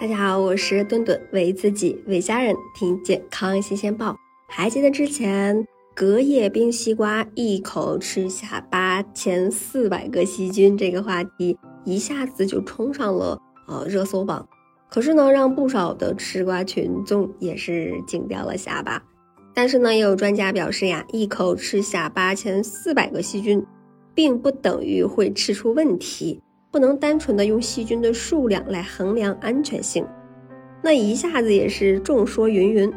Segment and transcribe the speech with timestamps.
[0.00, 4.16] 大家好，我是顿顿，为自己为家人听健康新鲜报。
[4.48, 13.36] 还记得之前隔夜冰西瓜一口吃下八千四百个细菌这个话题，一下子就冲上了
[13.66, 14.48] 呃热搜榜。
[14.88, 19.02] 可是呢，让不少的吃瓜群众也是惊掉了下巴。
[19.52, 23.66] 但是呢，也有专家表示呀，一口吃下八千四百个细菌，
[24.14, 26.40] 并不等于会吃出问题。
[26.70, 30.06] 不能单纯的用细菌的数量来衡量安全性，
[30.82, 32.92] 那一下子也是众说云云。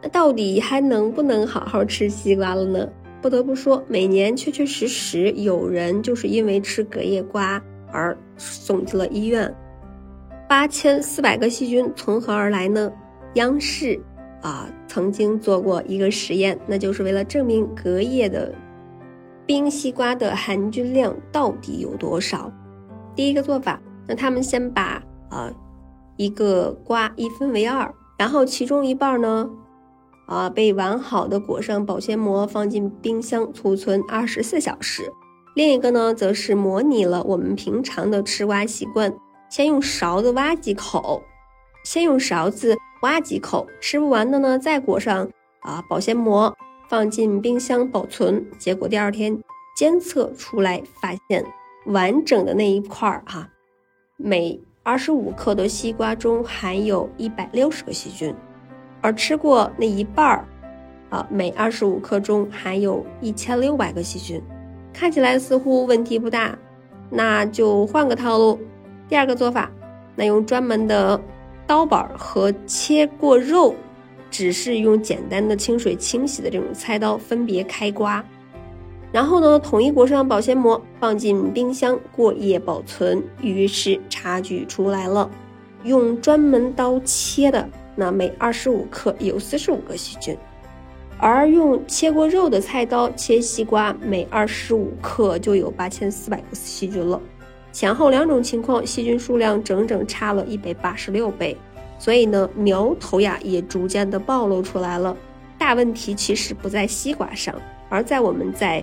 [0.00, 2.88] 那到底还能不能好好吃西瓜了呢？
[3.20, 9.52] 不得不说，每年确确实实有人就是因为吃隔夜瓜而送进了医院。
[10.48, 12.92] 八千四百个细菌从何而来呢？
[13.34, 13.98] 央视
[14.40, 18.54] 啊曾经做过一个实验，那就是为了证明隔夜的
[19.46, 22.52] 冰西瓜的含菌量到底有多少。
[23.14, 25.52] 第一个做法，那他们先把啊
[26.16, 29.48] 一个瓜一分为二，然后其中一半呢
[30.26, 35.02] 啊被完好的裹上保鲜膜，放进冰箱储存二十四小时；
[35.54, 39.14] 另一个呢则是模拟了我们平常的吃瓜习惯，
[39.48, 41.22] 先用勺子挖几口，
[41.84, 45.28] 先用勺子挖几口，吃不完的呢再裹上
[45.60, 46.52] 啊保鲜膜，
[46.88, 48.44] 放进冰箱保存。
[48.58, 49.40] 结果第二天
[49.76, 51.44] 监测出来发现。
[51.86, 53.48] 完整的那一块儿哈，
[54.16, 58.34] 每二十五克的西瓜中含有一百六十个细菌，
[59.00, 60.44] 而吃过那一半儿
[61.10, 64.42] 啊，每二十五克中含有一千六百个细菌，
[64.92, 66.56] 看起来似乎问题不大，
[67.10, 68.58] 那就换个套路。
[69.08, 69.70] 第二个做法，
[70.16, 71.20] 那用专门的
[71.66, 73.74] 刀板和切过肉，
[74.30, 78.24] 只是用简单的清水清洗的这种菜刀分别开瓜。
[79.14, 83.22] 然后呢，统一裹上保鲜膜，放进冰箱过夜保存。
[83.40, 85.30] 于是差距出来了，
[85.84, 90.36] 用专门刀切的，那每二十五克有四十五个细菌，
[91.16, 97.20] 而用切过肉的菜刀切西瓜，每二十五克就有八千四百个细菌了。
[97.70, 101.56] 前后两种情况，细菌数量整整差了一百八十六倍。
[102.00, 105.16] 所以呢，苗头呀也逐渐的暴露出来了。
[105.56, 107.54] 大问题其实不在西瓜上，
[107.88, 108.82] 而在我们在。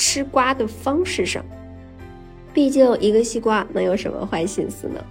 [0.00, 1.44] 吃瓜的方式上，
[2.54, 5.04] 毕竟一个西瓜能有什么坏心思呢？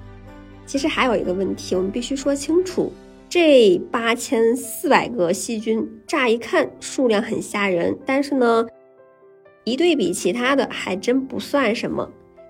[0.66, 2.92] 其实还有一个问题，我们必须说清楚：
[3.30, 8.66] 这八千四百个细菌，乍一看数量很吓人，但是呢，
[9.64, 12.10] 一对比其他的，还真不算什么。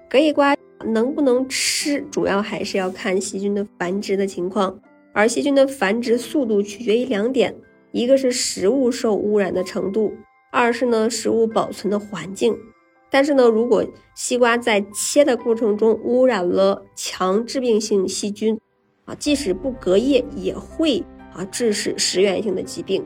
[0.09, 0.55] 隔夜瓜
[0.85, 4.79] 能不能吃，主要还是要看细菌的繁殖的情况，
[5.11, 7.53] 而细菌的繁殖速度取决于两点，
[7.91, 10.13] 一个是食物受污染的程度。
[10.51, 12.57] 二是呢，食物保存的环境，
[13.09, 18.59] 但是呢，如果西瓜在切的过程中污染了强致病性细菌，
[19.05, 23.05] 啊，即使不隔夜也会啊致使食源性的疾病。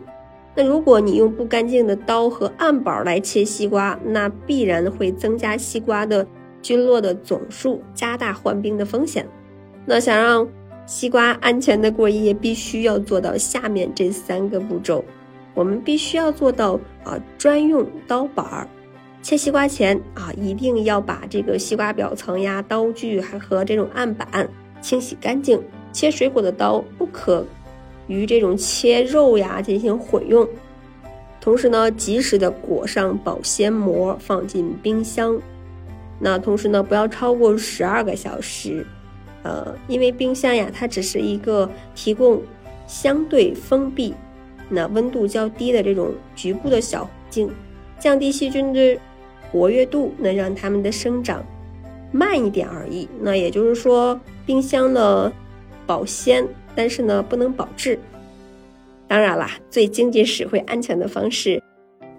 [0.55, 6.25] 那如果你用不干净的刀和案板来切西瓜，那必然会增加西瓜的
[6.61, 9.27] 菌落的总数，加大患病的风险。
[9.85, 10.47] 那想让
[10.85, 15.03] 西瓜安全的过夜，必须要做到下面这三个步骤。
[15.53, 18.67] 我们必须要做到啊，专用刀板儿
[19.21, 24.49] 切西瓜前啊，一定要把这个西瓜表层呀、刀具还和这种案板
[24.81, 25.61] 清洗干净。
[25.93, 27.45] 切水果的刀不可
[28.07, 30.47] 与这种切肉呀进行混用。
[31.39, 35.39] 同时呢，及时的裹上保鲜膜，放进冰箱。
[36.19, 38.85] 那同时呢，不要超过十二个小时。
[39.43, 42.41] 呃，因为冰箱呀，它只是一个提供
[42.87, 44.15] 相对封闭。
[44.69, 47.49] 那温度较低的这种局部的小环境，
[47.99, 48.97] 降低细菌的
[49.51, 51.45] 活跃度，能让它们的生长
[52.11, 53.07] 慢一点而已。
[53.21, 55.31] 那也就是说，冰箱呢
[55.85, 57.97] 保鲜，但是呢不能保质。
[59.07, 61.61] 当然啦，最经济实惠、安全的方式，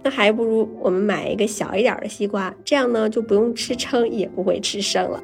[0.02, 5.22] 那还不如我们买一个小一点的西瓜，这样呢就不用吃撑，也不会吃剩了。